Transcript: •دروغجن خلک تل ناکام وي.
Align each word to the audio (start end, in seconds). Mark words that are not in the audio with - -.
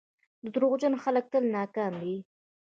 •دروغجن 0.53 0.93
خلک 1.03 1.25
تل 1.31 1.43
ناکام 1.55 1.93
وي. 2.03 2.17